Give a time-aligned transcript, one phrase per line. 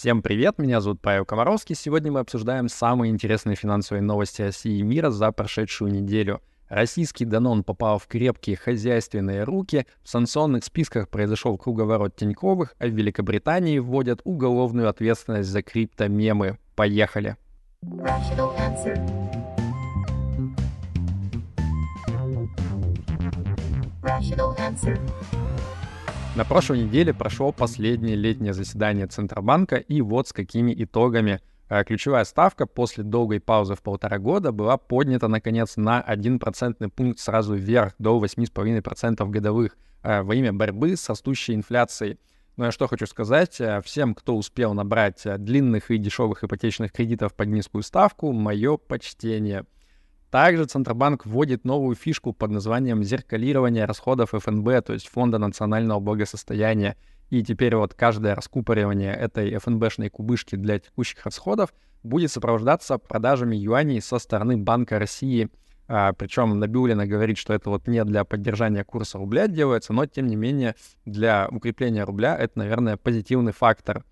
[0.00, 1.74] Всем привет, меня зовут Павел Комаровский.
[1.74, 6.40] Сегодня мы обсуждаем самые интересные финансовые новости России и мира за прошедшую неделю.
[6.68, 12.90] Российский Данон попал в крепкие хозяйственные руки, в санкционных списках произошел круговорот Тиньковых, а в
[12.90, 16.58] Великобритании вводят уголовную ответственность за криптомемы.
[16.76, 17.36] Поехали!
[24.00, 24.96] Rational answer.
[26.38, 31.40] На прошлой неделе прошло последнее летнее заседание Центробанка, и вот с какими итогами.
[31.68, 36.90] Э, ключевая ставка после долгой паузы в полтора года была поднята, наконец, на 1 процентный
[36.90, 42.20] пункт сразу вверх, до 8,5% годовых, э, во имя борьбы с растущей инфляцией.
[42.56, 47.34] Ну я что хочу сказать, э, всем, кто успел набрать длинных и дешевых ипотечных кредитов
[47.34, 49.64] под низкую ставку, мое почтение—
[50.30, 56.96] также Центробанк вводит новую фишку под названием зеркалирование расходов ФНБ, то есть Фонда национального благосостояния.
[57.30, 61.72] И теперь вот каждое раскупоривание этой ФНБшной кубышки для текущих расходов
[62.02, 65.48] будет сопровождаться продажами юаней со стороны Банка России.
[65.88, 70.26] А, причем Набиулина говорит, что это вот не для поддержания курса рубля делается, но тем
[70.26, 70.74] не менее
[71.06, 74.04] для укрепления рубля это, наверное, позитивный фактор.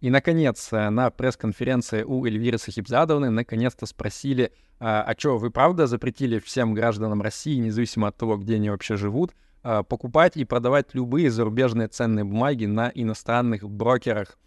[0.00, 5.86] И, наконец, э, на пресс-конференции у Эльвиры Сахибзадовны наконец-то спросили, а, а что, вы правда
[5.86, 10.94] запретили всем гражданам России, независимо от того, где они вообще живут, а, покупать и продавать
[10.94, 14.38] любые зарубежные ценные бумаги на иностранных брокерах?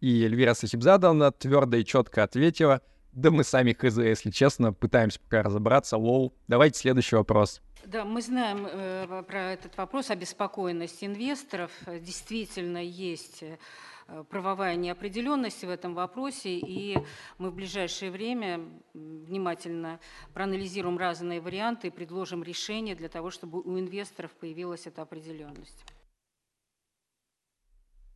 [0.00, 2.80] И Эльвира Сахибзадовна твердо и четко ответила,
[3.12, 5.96] да мы сами хз, если честно, пытаемся пока разобраться.
[5.96, 7.60] Лол, давайте следующий вопрос.
[7.84, 11.72] Да, мы знаем э, про этот вопрос, обеспокоенность инвесторов.
[11.86, 13.58] Действительно есть э,
[14.28, 16.98] правовая неопределенность в этом вопросе, и
[17.38, 18.60] мы в ближайшее время
[18.94, 20.00] внимательно
[20.34, 25.84] проанализируем разные варианты и предложим решение для того, чтобы у инвесторов появилась эта определенность.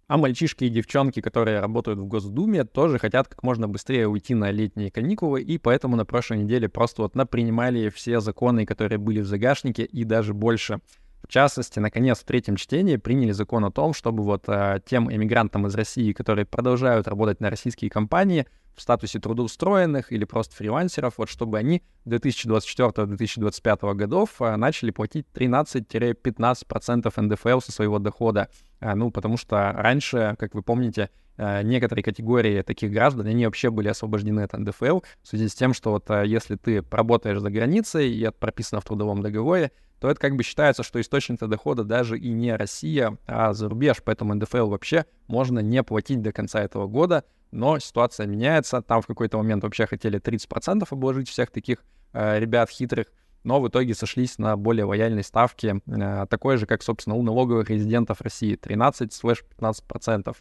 [0.06, 4.50] А мальчишки и девчонки, которые работают в Госдуме, тоже хотят как можно быстрее уйти на
[4.50, 9.26] летние каникулы, и поэтому на прошлой неделе просто вот напринимали все законы, которые были в
[9.26, 10.80] загашнике, и даже больше—
[11.24, 15.66] в частности, наконец, в третьем чтении приняли закон о том, чтобы вот э, тем иммигрантам
[15.66, 21.30] из России, которые продолжают работать на российские компании в статусе трудоустроенных или просто фрилансеров, вот
[21.30, 28.50] чтобы они 2024-2025 годов э, начали платить 13-15% НДФЛ со своего дохода.
[28.80, 33.88] Э, ну, потому что раньше, как вы помните, некоторые категории таких граждан, они вообще были
[33.88, 38.10] освобождены от НДФЛ в связи с тем, что вот э, если ты работаешь за границей
[38.10, 42.18] и это прописано в трудовом договоре, то это как бы считается, что источник дохода даже
[42.18, 46.86] и не Россия, а за рубеж, поэтому НДФЛ вообще можно не платить до конца этого
[46.86, 51.78] года, но ситуация меняется, там в какой-то момент вообще хотели 30% обложить всех таких
[52.12, 53.06] э, ребят хитрых,
[53.44, 57.70] но в итоге сошлись на более лояльной ставке, э, такой же, как, собственно, у налоговых
[57.70, 60.36] резидентов России, 13-15%.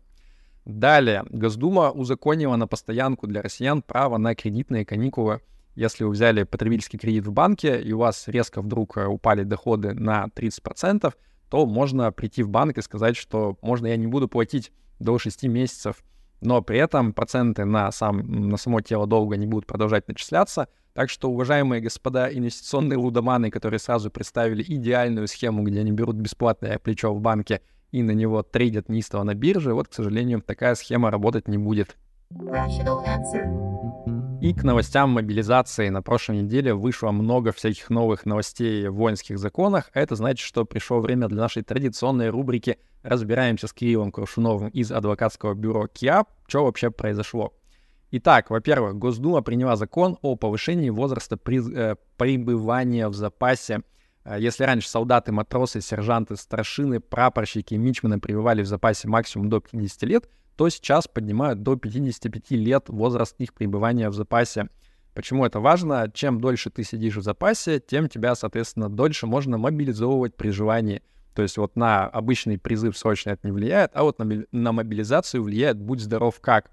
[0.65, 5.41] Далее, Госдума узаконила на постоянку для россиян право на кредитные каникулы.
[5.75, 9.93] Если вы взяли потребительский кредит в банке, и у вас резко вдруг э, упали доходы
[9.93, 11.13] на 30%,
[11.49, 15.43] то можно прийти в банк и сказать, что можно я не буду платить до 6
[15.43, 16.03] месяцев,
[16.41, 20.67] но при этом проценты на, сам, на само тело долга не будут продолжать начисляться.
[20.93, 26.77] Так что, уважаемые господа инвестиционные лудоманы, которые сразу представили идеальную схему, где они берут бесплатное
[26.79, 27.61] плечо в банке
[27.93, 31.95] и на него трейдят неистово на бирже, вот, к сожалению, такая схема работать не будет.
[34.41, 39.91] И к новостям мобилизации на прошлой неделе вышло много всяких новых новостей в воинских законах.
[39.93, 45.53] Это значит, что пришло время для нашей традиционной рубрики «Разбираемся с Кириллом Крушуновым из адвокатского
[45.53, 46.27] бюро КИАП.
[46.47, 47.53] Что вообще произошло?»
[48.09, 53.83] Итак, во-первых, Госдума приняла закон о повышении возраста при, э, пребывания в запасе.
[54.25, 60.03] Э, если раньше солдаты, матросы, сержанты, старшины, прапорщики, мичмены пребывали в запасе максимум до 50
[60.03, 64.69] лет, то сейчас поднимают до 55 лет возраст их пребывания в запасе.
[65.13, 66.09] Почему это важно?
[66.13, 71.03] Чем дольше ты сидишь в запасе, тем тебя, соответственно, дольше можно мобилизовывать при желании.
[71.35, 75.79] То есть вот на обычный призыв срочный это не влияет, а вот на мобилизацию влияет
[75.79, 76.71] «будь здоров как».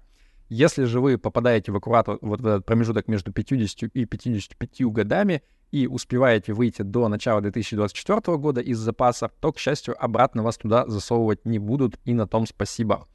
[0.53, 5.43] Если же вы попадаете в эвакуатор вот в этот промежуток между 50 и 55 годами
[5.71, 10.85] и успеваете выйти до начала 2024 года из запаса, то, к счастью, обратно вас туда
[10.87, 13.07] засовывать не будут, и на том спасибо.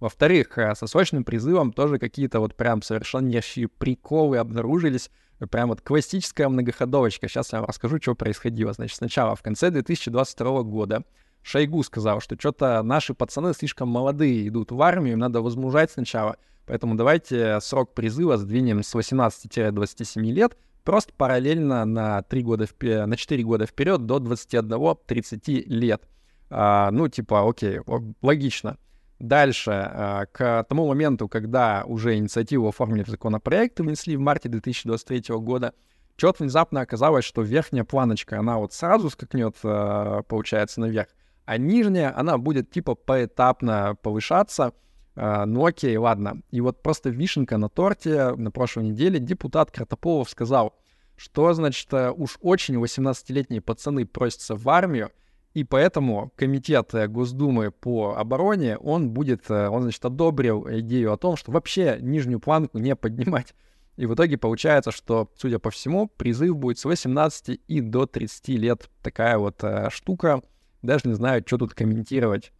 [0.00, 5.12] Во-вторых, э, со срочным призывом тоже какие-то вот прям совершеннейшие приколы обнаружились.
[5.48, 7.28] Прям вот классическая многоходовочка.
[7.28, 8.72] Сейчас я вам расскажу, что происходило.
[8.72, 11.04] Значит, сначала, в конце 2022 года,
[11.42, 16.36] Шойгу сказал, что что-то наши пацаны слишком молодые идут в армию, им надо возмужать сначала.
[16.70, 23.16] Поэтому давайте срок призыва сдвинем с 18-27 лет, просто параллельно на, 3 года вперед, на
[23.16, 26.04] 4 года вперед до 21-30 лет.
[26.48, 27.80] А, ну, типа, окей,
[28.22, 28.78] логично.
[29.18, 34.48] Дальше, э, к тому моменту, когда уже инициативу оформили в законопроект и внесли в марте
[34.48, 35.74] 2023 года,
[36.14, 41.08] что-то внезапно оказалось, что верхняя планочка, она вот сразу скакнет, э, получается, наверх,
[41.46, 44.72] а нижняя, она будет типа поэтапно повышаться.
[45.16, 46.42] Э, ну окей, ладно.
[46.50, 50.76] И вот просто вишенка на торте на прошлой неделе депутат Картополов сказал,
[51.16, 55.10] что, значит, уж очень 18-летние пацаны просятся в армию,
[55.52, 61.16] и поэтому комитет э, Госдумы по обороне, он будет, э, он, значит, одобрил идею о
[61.16, 63.54] том, что вообще нижнюю планку не поднимать.
[63.96, 68.48] И в итоге получается, что, судя по всему, призыв будет с 18 и до 30
[68.50, 68.88] лет.
[69.02, 70.40] Такая вот э, штука.
[70.82, 72.52] Даже не знаю, что тут комментировать.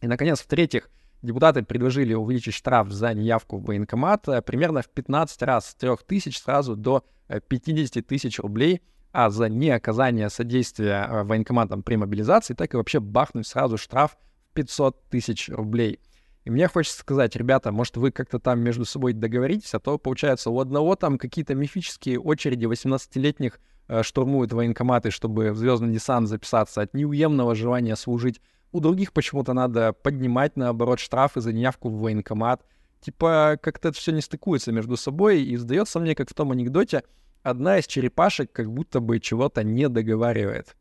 [0.00, 0.88] И, наконец, в-третьих,
[1.24, 5.90] депутаты предложили увеличить штраф за неявку в военкомат э, примерно в 15 раз с 3
[6.06, 7.04] тысяч сразу до
[7.48, 8.82] 50 тысяч рублей–
[9.14, 14.18] а за неоказание содействия э, военкоматам при мобилизации, так и вообще бахнуть сразу штраф
[14.50, 16.00] в 500 тысяч рублей.
[16.42, 20.50] И мне хочется сказать, ребята, может, вы как-то там между собой договоритесь, а то, получается,
[20.50, 26.82] у одного там какие-то мифические очереди 18-летних э, штурмуют военкоматы, чтобы в звездный десант записаться
[26.82, 28.40] от неуемного желания служить.
[28.74, 32.66] У других почему-то надо поднимать, наоборот, штрафы за неявку в военкомат.
[33.00, 37.04] Типа, как-то это все не стыкуется между собой, и сдается мне, как в том анекдоте,
[37.44, 40.74] одна из черепашек как будто бы чего-то не договаривает.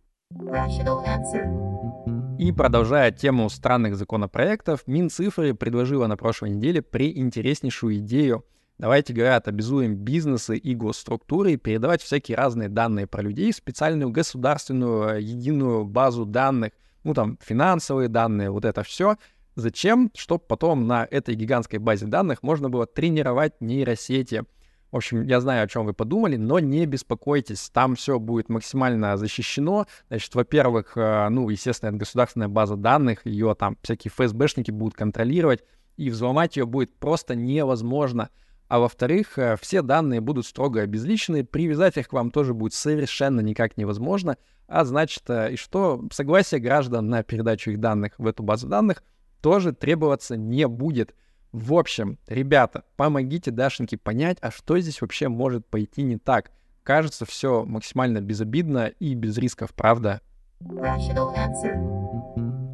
[2.39, 8.43] И продолжая тему странных законопроектов, Минцифры предложила на прошлой неделе приинтереснейшую идею.
[8.79, 15.23] Давайте, говорят, обязуем бизнесы и госструктуры передавать всякие разные данные про людей в специальную государственную
[15.23, 16.71] единую базу данных,
[17.03, 19.17] ну там финансовые данные, вот это все.
[19.55, 20.11] Зачем?
[20.15, 24.43] Чтобы потом на этой гигантской базе данных можно было тренировать нейросети.
[24.91, 29.17] В общем, я знаю, о чем вы подумали, но не беспокойтесь, там все будет максимально
[29.17, 29.87] защищено.
[30.07, 35.63] Значит, во-первых, э, ну, естественно, это государственная база данных, ее там всякие ФСБшники будут контролировать,
[35.97, 38.29] и взломать ее будет просто невозможно.
[38.67, 43.41] А во-вторых, э, все данные будут строго обезличены, привязать их к вам тоже будет совершенно
[43.41, 44.37] никак невозможно.
[44.67, 49.03] А значит, э, и что согласие граждан на передачу их данных в эту базу данных
[49.41, 51.13] тоже требоваться не будет.
[51.51, 56.51] В общем, ребята, помогите Дашеньке понять, а что здесь вообще может пойти не так.
[56.81, 60.21] Кажется, все максимально безобидно и без рисков, правда?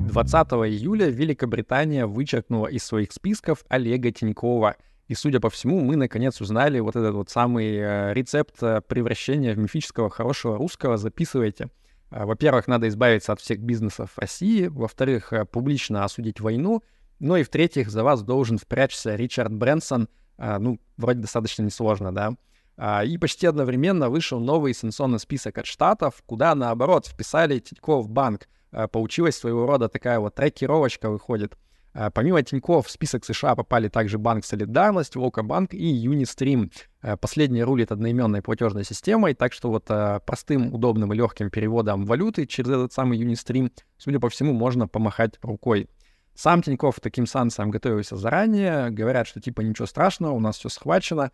[0.10, 0.36] 20
[0.70, 4.76] июля Великобритания вычеркнула из своих списков Олега Тинькова.
[5.10, 9.56] И, судя по всему, мы наконец узнали вот этот вот самый э, рецепт э, превращения
[9.56, 10.98] в мифического хорошего русского.
[10.98, 11.72] Записывайте.
[12.12, 14.68] Э, во-первых, надо избавиться от всех бизнесов России.
[14.68, 16.84] Во-вторых, публично осудить войну.
[17.18, 20.10] Ну и в-третьих, за вас должен впрячься Ричард Брэнсон.
[20.38, 23.04] Ну, вроде достаточно несложно, да.
[23.04, 28.48] И почти одновременно вышел новый санкционный список от штатов, куда, наоборот, вписали Тинькофф банк.
[28.92, 31.58] Получилась своего рода такая вот трекировочка выходит.
[31.94, 36.72] А, помимо Тинькофф в список США попали также Банк Солидарность, Волкобанк и Юнистрим.
[37.02, 42.06] А, последний рулит одноименной платежной системой, так что вот а, простым, удобным и легким переводом
[42.06, 45.90] валюты через этот самый Юнистрим, судя по всему, можно помахать рукой.
[46.36, 48.92] Сам Тиньков таким санкциям готовился заранее.
[48.92, 51.32] Говорят, что типа ничего страшного, у нас все схвачено.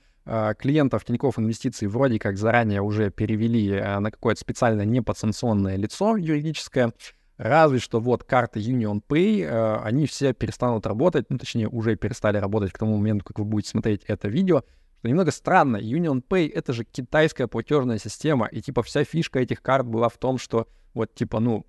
[0.58, 6.92] Клиентов Тиньков инвестиций вроде как заранее уже перевели на какое-то специально неподсанкционное лицо юридическое.
[7.38, 12.38] Разве что вот карты Union Pay, а, они все перестанут работать, ну, точнее, уже перестали
[12.38, 14.64] работать к тому моменту, как вы будете смотреть это видео.
[15.00, 19.62] Что немного странно, Union Pay— это же китайская платежная система, и типа вся фишка этих
[19.62, 21.66] карт была в том, что вот типа, ну,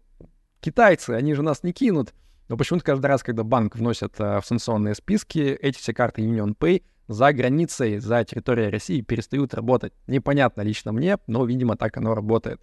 [0.60, 2.14] китайцы, они же нас не кинут,
[2.48, 6.56] но почему-то каждый раз, когда банк вносит э, в санкционные списки, эти все карты Union
[6.56, 9.92] Pay за границей, за территорией России перестают работать.
[10.06, 12.60] Непонятно лично мне, но, видимо, так оно работает.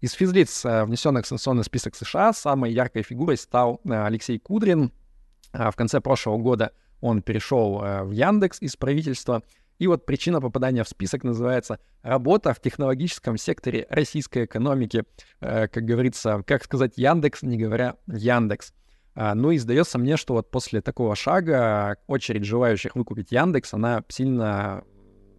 [0.00, 4.92] Из физлиц, э, внесенных в санкционный список США, самой яркой фигурой стал э, Алексей Кудрин.
[5.52, 9.42] Э, в конце прошлого года он перешел э, в Яндекс из правительства.
[9.78, 15.04] И вот причина попадания в список называется «Работа в технологическом секторе российской экономики».
[15.38, 18.72] Как говорится, как сказать Яндекс, не говоря Яндекс.
[19.14, 24.04] А, ну и сдается мне, что вот после такого шага очередь желающих выкупить Яндекс, она
[24.08, 24.84] сильно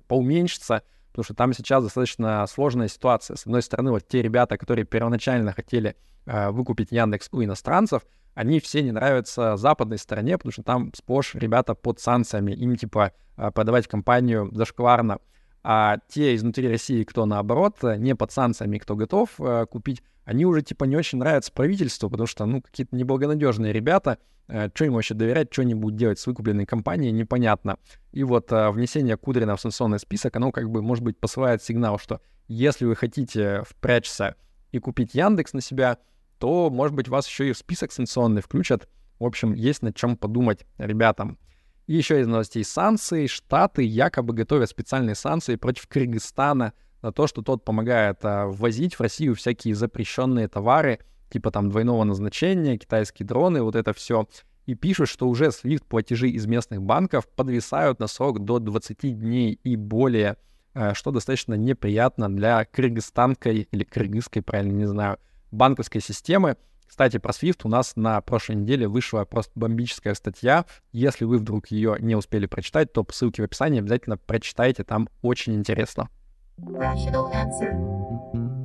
[0.07, 3.35] поуменьшится, потому что там сейчас достаточно сложная ситуация.
[3.35, 5.95] С одной стороны, вот те ребята, которые первоначально хотели
[6.25, 11.33] э, выкупить Яндекс у иностранцев, они все не нравятся западной стороне, потому что там сплошь
[11.33, 15.19] ребята под санкциями, им типа э, продавать компанию зашкварно.
[15.63, 20.61] А те изнутри России, кто наоборот, не под санкциями, кто готов э, купить, они уже
[20.61, 24.17] типа не очень нравятся правительству, потому что, ну, какие-то неблагонадежные ребята,
[24.49, 27.77] э, что им вообще доверять, что они будут делать с выкупленной компанией, непонятно.
[28.11, 31.97] И вот э, внесение Кудрина в санкционный список, оно как бы, может быть, посылает сигнал,
[31.97, 32.19] что
[32.49, 34.35] если вы хотите впрячься
[34.73, 35.97] и купить Яндекс на себя,
[36.39, 38.89] то, может быть, вас еще и в список санкционный включат.
[39.19, 41.39] В общем, есть над чем подумать ребятам.
[41.85, 43.27] И еще из новостей санкции.
[43.27, 49.01] Штаты якобы готовят специальные санкции против Кыргызстана за то, что тот помогает а, ввозить в
[49.01, 50.99] Россию всякие запрещенные товары,
[51.29, 54.27] типа там двойного назначения, китайские дроны, вот это все.
[54.65, 59.59] И пишут, что уже SWIFT платежи из местных банков подвисают на срок до 20 дней
[59.63, 60.37] и более,
[60.73, 65.19] а, что достаточно неприятно для кыргызстанской или кыргызской, правильно не знаю,
[65.51, 66.57] банковской системы.
[66.85, 70.65] Кстати, про SWIFT у нас на прошлой неделе вышла просто бомбическая статья.
[70.91, 75.09] Если вы вдруг ее не успели прочитать, то по ссылке в описании обязательно прочитайте, там
[75.21, 76.09] очень интересно.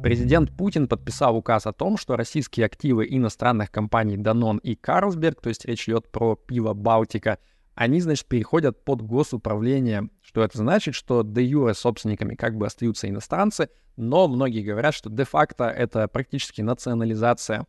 [0.02, 5.48] Президент Путин подписал указ о том, что российские активы иностранных компаний Danone и Carlsberg, то
[5.48, 7.38] есть речь идет про пиво Балтика,
[7.74, 10.08] они, значит, переходят под госуправление.
[10.22, 10.94] Что это значит?
[10.94, 16.62] Что де юре собственниками как бы остаются иностранцы, но многие говорят, что де-факто это практически
[16.62, 17.66] национализация.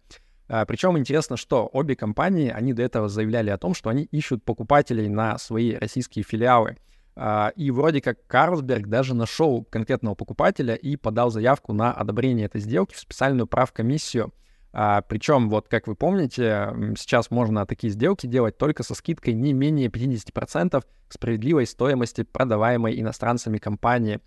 [0.48, 4.44] А, Причем интересно, что обе компании, они до этого заявляли о том, что они ищут
[4.44, 6.77] покупателей на свои российские филиалы.
[7.15, 12.62] А, и вроде как Карлсберг даже нашел конкретного покупателя и подал заявку на одобрение этой
[12.62, 14.34] сделки в специальную правкомиссию.
[14.72, 19.53] А, причем, вот как вы помните, сейчас можно такие сделки делать только со скидкой не
[19.53, 24.20] менее 50% к справедливой стоимости продаваемой иностранцами компании.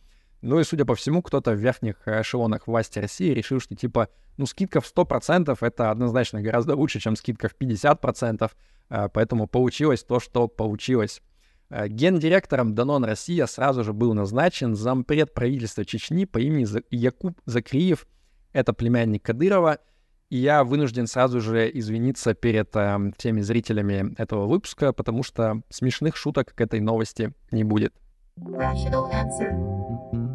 [0.42, 4.46] Ну и, судя по всему, кто-то в верхних эшелонах власти России решил, что типа, ну,
[4.46, 8.52] скидка в 100% это однозначно гораздо лучше, чем скидка в 50%,
[8.88, 11.22] а, поэтому получилось то, что получилось.
[11.68, 18.06] А, гендиректором Данон Россия сразу же был назначен зампред правительства Чечни по имени Якуб Закриев,
[18.52, 19.78] это племянник Кадырова,
[20.28, 26.16] и я вынужден сразу же извиниться перед э, всеми зрителями этого выпуска, потому что смешных
[26.16, 27.94] шуток к этой новости не будет.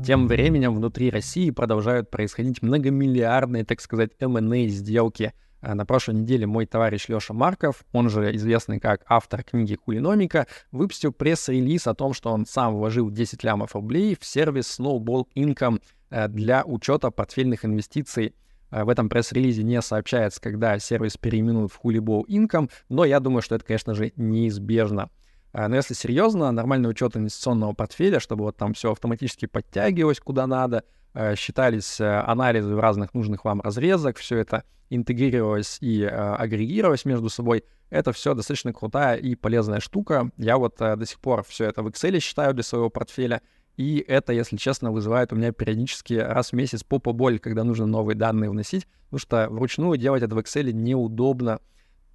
[0.06, 5.34] Тем временем внутри России продолжают происходить многомиллиардные, так сказать, M&A сделки.
[5.62, 10.48] А на прошлой неделе мой товарищ Леша Марков, он же известный как автор книги «Кулиномика»,
[10.72, 15.82] выпустил пресс-релиз о том, что он сам вложил 10 лямов рублей в сервис Snowball Income
[16.10, 18.34] э, для учета портфельных инвестиций.
[18.72, 23.44] Э, в этом пресс-релизе не сообщается, когда сервис переименуют в Huliball Income, но я думаю,
[23.44, 25.10] что это, конечно же, неизбежно.
[25.54, 30.78] Но если серьезно, нормальный учет инвестиционного портфеля, чтобы вот там все автоматически подтягивалось куда надо,
[30.78, 31.01] э,
[31.36, 37.64] считались э, анализы разных нужных вам разрезок, все это интегрировалось и э, агрегировалось между собой,
[37.90, 40.32] это все достаточно крутая и полезная штука.
[40.38, 43.42] Я вот до сих пор все это в Excel считаю для своего портфеля,
[43.78, 47.86] и это, если честно, вызывает у меня периодически раз в месяц попа боль, когда нужно
[47.86, 51.60] новые данные вносить, потому что вручную делать это в Excel неудобно.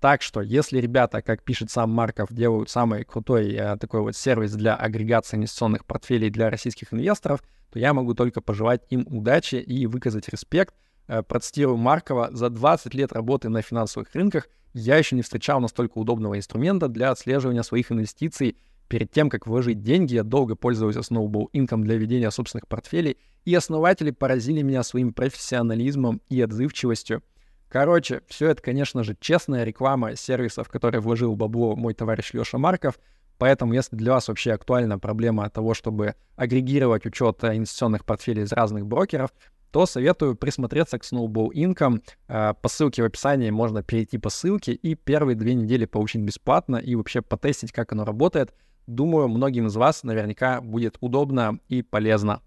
[0.01, 4.53] Так что, если ребята, как пишет сам Марков, делают самый крутой э, такой вот сервис
[4.53, 9.87] для агрегации инвестиционных портфелей для российских инвесторов, то я могу только пожелать им удачи и
[9.87, 10.75] выказать респект.
[11.09, 15.97] Э, процитирую Маркова, за 20 лет работы на финансовых рынках я еще не встречал настолько
[15.97, 18.59] удобного инструмента для отслеживания своих инвестиций.
[18.89, 23.55] Перед тем, как вложить деньги, я долго пользовался Snowball Income для ведения собственных портфелей, и
[23.55, 27.23] основатели поразили меня своим профессионализмом и отзывчивостью.
[27.69, 32.59] Короче, все это, конечно же, честная реклама сервисов, в которые вложил бабло мой товарищ Леша
[32.59, 32.99] Марков.
[33.39, 38.87] Поэтому, если для вас вообще актуальна проблема того, чтобы агрегировать учет инвестиционных портфелей из разных
[38.87, 39.31] брокеров,
[39.73, 42.03] то советую присмотреться к Snowball Income.
[42.29, 46.77] Э, по ссылке в описании можно перейти по ссылке и первые две недели получить бесплатно
[46.77, 48.55] и вообще потестить, как оно работает.
[48.87, 52.41] Думаю, многим из вас наверняка будет удобно и полезно.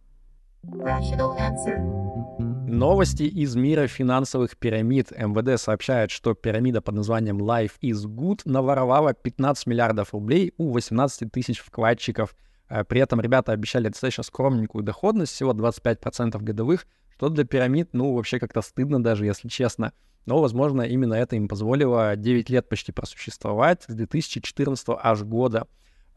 [2.71, 5.11] Новости из мира финансовых пирамид.
[5.11, 11.31] МВД сообщает, что пирамида под названием Life is Good наворовала 15 миллиардов рублей у 18
[11.31, 12.35] тысяч вкладчиков.
[12.69, 16.85] Э, при этом ребята обещали достаточно скромненькую доходность, всего 25% годовых,
[17.15, 19.91] что для пирамид, ну, вообще как-то стыдно даже, если честно.
[20.27, 25.65] Но, возможно, именно это им позволило 9 лет почти просуществовать, с 2014 аж года.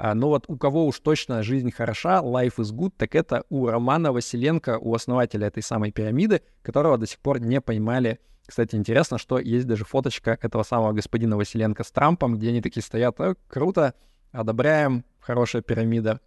[0.05, 3.69] А, но вот у кого уж точно жизнь хороша, life is good, так это у
[3.69, 8.19] Романа Василенко, у основателя этой самой пирамиды, которого до сих пор не поймали.
[8.45, 12.83] Кстати, интересно, что есть даже фоточка этого самого господина Василенко с Трампом, где они такие
[12.83, 13.95] стоят, э, круто,
[14.33, 16.19] одобряем, хорошая пирамида.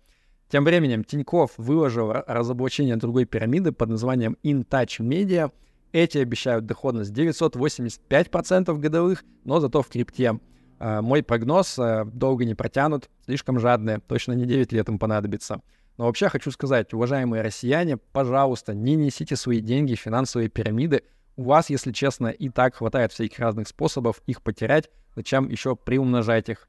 [0.48, 5.51] Тем временем Тиньков выложил разоблачение другой пирамиды под названием InTouch Media.
[5.91, 10.39] Эти обещают доходность 985% годовых, но зато в крипте.
[10.79, 15.62] А, мой прогноз а, долго не протянут, слишком жадные, точно не 9 лет им понадобится.
[15.98, 21.03] Но вообще хочу сказать, уважаемые россияне, пожалуйста, не несите свои деньги в финансовые пирамиды.
[21.38, 26.50] У вас, если честно, и так хватает всяких разных способов их потерять, зачем еще приумножать
[26.50, 26.67] их?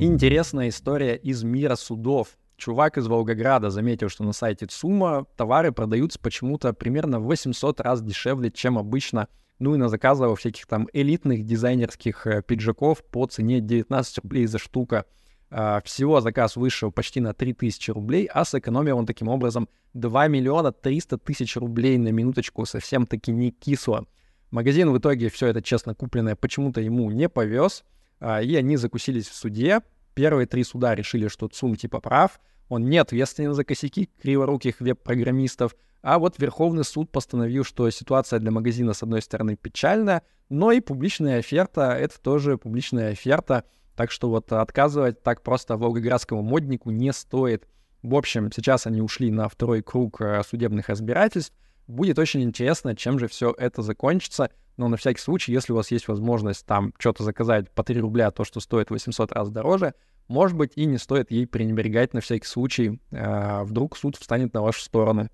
[0.00, 2.28] Интересная история из мира судов.
[2.56, 8.02] Чувак из Волгограда заметил, что на сайте ЦУМа товары продаются почему-то примерно в 800 раз
[8.02, 9.28] дешевле, чем обычно–
[9.62, 14.58] ну и на заказывал всяких там элитных дизайнерских э, пиджаков по цене 19 рублей за
[14.58, 15.06] штука.
[15.50, 20.72] Э, всего заказ вышел почти на 3000 рублей, а сэкономил он таким образом 2 миллиона
[20.72, 24.04] 300 тысяч рублей на минуточку, совсем-таки не кисло.
[24.50, 27.84] Магазин в итоге все это честно купленное почему-то ему не повез,
[28.18, 29.80] э, и они закусились в суде.
[30.14, 35.76] Первые три суда решили, что ЦУМ типа прав, он не ответственен за косяки криворуких веб-программистов,
[36.02, 40.80] а вот Верховный суд постановил, что ситуация для магазина, с одной стороны, печальная, но и
[40.80, 43.64] публичная оферта— это тоже публичная оферта,
[43.96, 47.68] так что вот отказывать так просто волгоградскому моднику не стоит.
[48.02, 51.54] В общем, сейчас они ушли на второй круг э, судебных разбирательств.
[51.86, 54.50] Будет очень интересно, чем же все это закончится.
[54.76, 58.30] Но на всякий случай, если у вас есть возможность там что-то заказать по 3 рубля,
[58.30, 59.94] то, что стоит 800 раз дороже,
[60.26, 63.00] может быть, и не стоит ей пренебрегать на всякий случай.
[63.12, 65.28] Э, вдруг суд встанет на вашу сторону.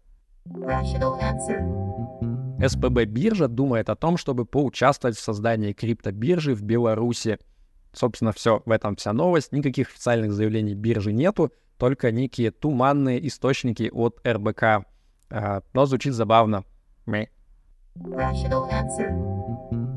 [2.66, 7.38] СПБ биржа думает о том, чтобы поучаствовать в создании криптобиржи в Беларуси.
[7.92, 9.52] Собственно, все, в этом вся новость.
[9.52, 14.86] Никаких официальных заявлений биржи нету, только некие туманные источники от РБК.
[15.30, 16.64] А, но звучит забавно.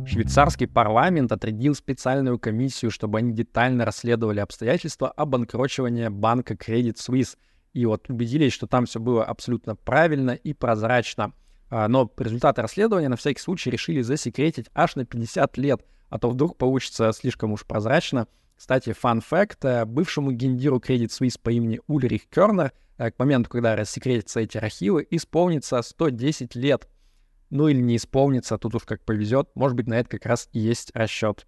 [0.05, 7.37] Швейцарский парламент отрядил специальную комиссию, чтобы они детально расследовали обстоятельства обанкрочивания банка Credit Suisse—
[7.73, 11.33] и вот убедились, что там все было абсолютно правильно и прозрачно.
[11.69, 16.29] А, но результаты расследования на всякий случай решили засекретить аж на 50 лет, а то
[16.29, 18.27] вдруг получится слишком уж прозрачно.
[18.57, 23.49] Кстати, фан факт, э, бывшему гендиру Credit Suisse по имени Ульрих Кернер э, к моменту,
[23.49, 26.87] когда рассекретятся эти архивы, исполнится 110 лет.
[27.49, 29.49] Ну или не исполнится, тут уж как повезет.
[29.55, 31.47] Может быть, на это как раз и есть расчет.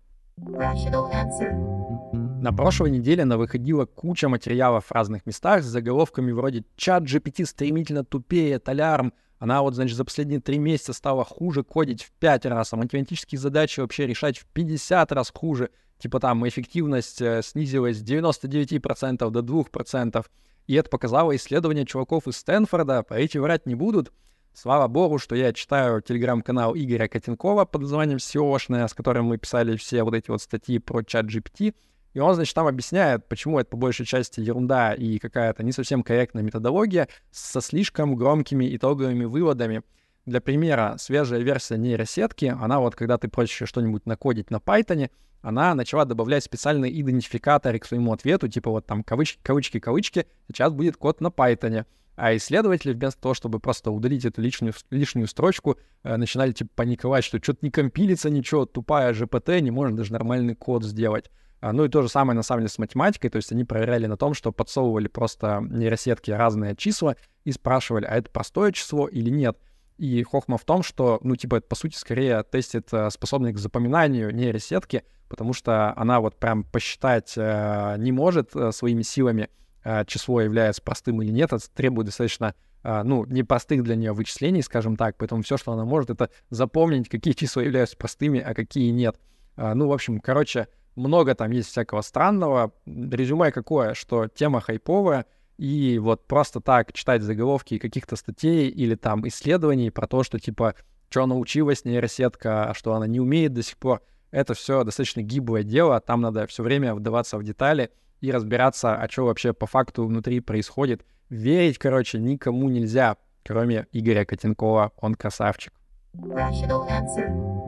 [2.44, 7.46] На прошлой неделе она выходила куча материалов в разных местах с заголовками вроде «Чат GPT
[7.46, 12.46] стремительно тупеет, алярм», она вот, значит, за последние три месяца стала хуже кодить в пять
[12.46, 15.70] раз, а математические задачи вообще решать в 50 раз хуже.
[16.00, 20.26] Типа там эффективность э, снизилась с 99% до 2%.
[20.68, 24.12] И это показало исследование чуваков из Стэнфорда, по эти врать не будут.
[24.54, 29.78] Слава богу, что я читаю телеграм-канал Игоря Котенкова под названием SEOшная, с которым мы писали
[29.78, 31.74] все вот эти вот статьи про чат GPT.
[32.14, 36.04] И он, значит, там объясняет, почему это по большей части ерунда и какая-то не совсем
[36.04, 39.82] корректная методология со слишком громкими итоговыми выводами.
[40.26, 45.10] Для примера, свежая версия нейросетки, она вот, когда ты просишь что-нибудь накодить на Python,
[45.42, 50.72] она начала добавлять специальные идентификаторы к своему ответу, типа вот там кавычки, кавычки, кавычки, сейчас
[50.72, 51.86] будет код на Python.
[52.16, 57.24] А исследователи вместо того, чтобы просто удалить эту лишнюю, лишнюю строчку, э, начинали типа паниковать,
[57.24, 61.32] что что-то не компилится ничего, тупая GPT, не может даже нормальный код сделать.
[61.64, 63.30] А, ну и то же самое, на самом деле, с математикой.
[63.30, 68.18] То есть они проверяли на том, что подсовывали просто нейросетки разные числа и спрашивали, а
[68.18, 69.58] это простое число или нет.
[69.98, 73.60] И хохма в том, что, ну, типа, это, по сути, скорее тестит э, способность к
[73.60, 79.50] запоминанию нейросетки, потому что она вот прям посчитать э, не может э, своими силами,
[79.86, 84.64] э, число является простым или нет, это требует достаточно э, ну, непростых для нее вычислений,
[84.64, 88.90] скажем так, поэтому все, что она может, это запомнить, какие числа являются простыми, а какие
[88.90, 89.16] нет.
[89.56, 92.72] Ну, в общем, короче, много там есть всякого странного.
[92.86, 95.26] Резюме какое, что тема хайповая,
[95.58, 100.76] и вот просто так читать заголовки каких-то статей или там исследований про то, что типа,
[101.10, 104.02] что научилась нейросетка, а что она не умеет до сих пор,
[104.32, 109.08] это все достаточно гиблое дело, там надо все время вдаваться в детали и разбираться, а
[109.10, 111.06] что вообще по факту внутри происходит.
[111.30, 115.74] Верить, короче, никому нельзя, кроме Игоря Котенкова, он красавчик.
[116.16, 117.63] Rational answer.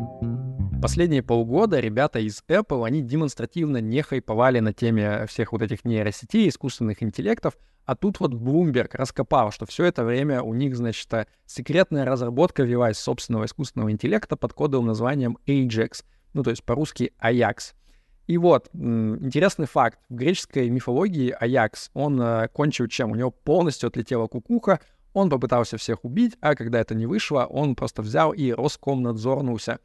[0.85, 6.47] Последние полгода ребята из Apple, они демонстративно не хайповали на теме всех вот этих нейросетей,
[6.47, 12.05] искусственных интеллектов, а тут вот Bloomberg раскопал, что все это время у них, значит, секретная
[12.05, 17.73] разработка велась собственного искусственного интеллекта под кодовым названием Ajax, ну то есть по-русски Ajax.
[18.27, 19.97] И вот, интересный факт.
[20.07, 23.09] В греческой мифологии Аякс, он э, кончил чем?
[23.09, 24.79] У него полностью отлетела кукуха,
[25.13, 29.79] он попытался всех убить, а когда это не вышло, он просто взял и Роскомнадзорнулся.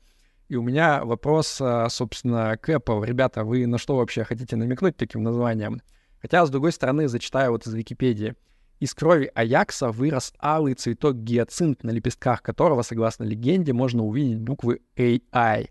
[0.50, 3.06] И у меня вопрос, а, собственно, к Apple.
[3.06, 5.80] Ребята, вы на что вообще хотите намекнуть таким названием?
[6.20, 8.34] Хотя, с другой стороны, зачитаю вот из Википедии.
[8.80, 14.80] Из крови Аякса вырос алый цветок гиацинт, на лепестках которого, согласно легенде, можно увидеть буквы
[14.96, 15.68] AI.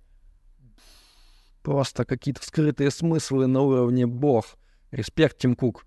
[1.62, 4.46] Просто какие-то скрытые смыслы на уровне бог.
[4.92, 5.86] Респект, Тим Кук.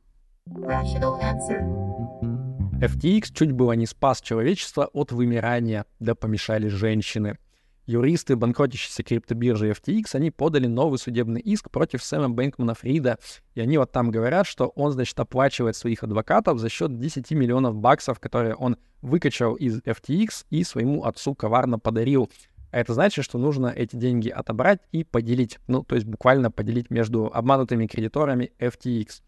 [2.84, 7.38] FTX чуть было не спас человечество от вымирания, да помешали женщины—
[7.92, 13.18] юристы банкротящейся криптобиржи FTX, они подали новый судебный иск против Сэма Бэнкмана Фрида.
[13.54, 17.76] И они вот там говорят, что он, значит, оплачивает своих адвокатов за счет 10 миллионов
[17.76, 22.30] баксов, которые он выкачал из FTX и своему отцу коварно подарил.
[22.70, 25.58] А это значит, что нужно эти деньги отобрать и поделить.
[25.66, 29.20] Ну, то есть буквально поделить между обманутыми кредиторами FTX.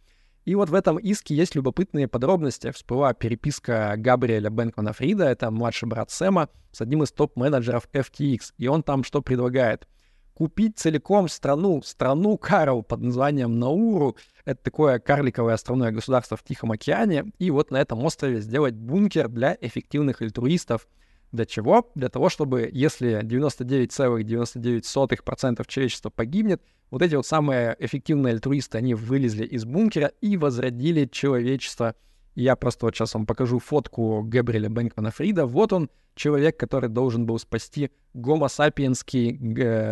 [0.44, 2.70] И вот в этом иске есть любопытные подробности.
[2.70, 8.52] Всплыла переписка Габриэля Бэнкмана Фрида, это младший брат Сэма, с одним из топ-менеджеров FTX.
[8.58, 9.88] И он там что предлагает?
[10.34, 14.16] Купить целиком страну, страну Карл под названием Науру.
[14.44, 17.32] Это такое карликовое островное государство в Тихом океане.
[17.38, 20.88] И вот на этом острове сделать бункер для эффективных альтруистов.
[21.34, 21.90] Для чего?
[21.96, 29.44] Для того, чтобы если 99,99% человечества погибнет, вот эти вот самые эффективные альтруисты, они вылезли
[29.44, 31.96] из бункера и возродили человечество.
[32.36, 35.46] Я просто вот сейчас вам покажу фотку Габриэля Бэнкмана Фрида.
[35.46, 39.32] Вот он, человек, который должен был спасти гомо-сапиенский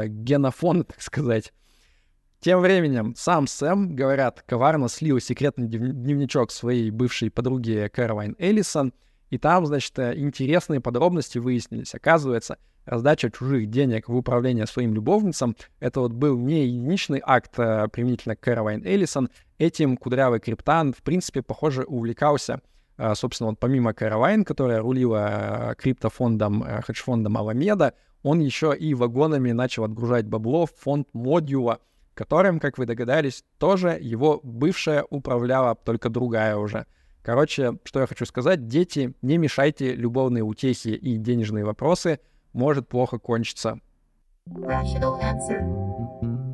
[0.06, 1.52] генофон, так сказать.
[2.38, 8.92] Тем временем сам Сэм, говорят, коварно слил секретный дневничок своей бывшей подруги Кэролайн Эллисон,
[9.32, 11.94] и там, значит, интересные подробности выяснились.
[11.94, 17.88] Оказывается, раздача чужих денег в управление своим любовницам, это вот был не единичный акт а,
[17.88, 19.30] применительно к Кэролайн Эллисон.
[19.56, 22.60] Этим кудрявый криптан, в принципе, похоже, увлекался.
[22.98, 29.84] А, собственно, вот помимо Кэролайн, которая рулила криптофондом, хедж-фондом Аламеда, он еще и вагонами начал
[29.84, 31.78] отгружать бабло в фонд Модюла,
[32.12, 36.84] которым, как вы догадались, тоже его бывшая управляла, только другая уже.
[37.22, 42.20] Короче, что я хочу сказать, дети, не мешайте любовные утехи и денежные вопросы—
[42.52, 43.80] может плохо кончиться.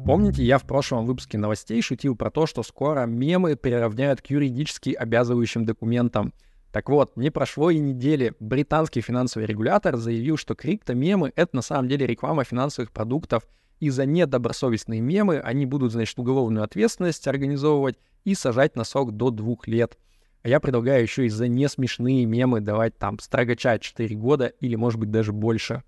[0.06, 4.90] Помните, я в прошлом выпуске новостей шутил про то, что скоро мемы приравняют к юридически
[4.90, 6.32] обязывающим документам.
[6.72, 8.34] Так вот, не прошло и недели.
[8.40, 13.46] Британский финансовый регулятор заявил, что криптомемы— это на самом деле реклама финансовых продуктов,
[13.80, 19.30] и за недобросовестные мемы они будут, значит, уголовную ответственность организовывать и сажать на срок до
[19.30, 19.96] двух лет.
[20.42, 25.00] А я предлагаю еще и за несмешные мемы давать там строгача 4 года или, может
[25.00, 25.82] быть, даже больше.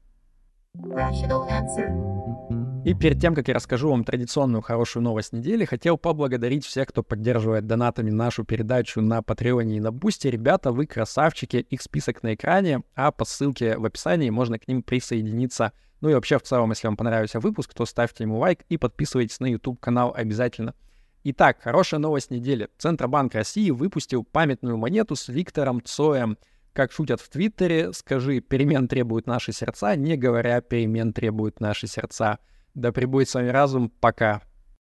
[2.83, 7.03] И перед тем, как я расскажу вам традиционную хорошую новость недели, хотел поблагодарить всех, кто
[7.03, 10.31] поддерживает донатами нашу передачу на Патреоне и на Бусте.
[10.31, 14.83] Ребята, вы красавчики, их список на экране, а по ссылке в описании можно к ним
[14.83, 15.73] присоединиться.
[16.01, 19.41] Ну и вообще, в целом, если вам понравился выпуск, то ставьте ему лайк и подписывайтесь
[19.41, 20.75] на YouTube-канал обязательно.
[21.23, 22.69] Итак, хорошая новость недели.
[22.79, 26.39] Центробанк России выпустил памятную монету с Виктором Цоем.
[26.73, 32.39] Как шутят в Твиттере, скажи «перемен требуют наши сердца», не говоря «перемен требуют наши сердца».
[32.73, 33.91] Да пребудет с вами разум.
[34.01, 34.41] Пока.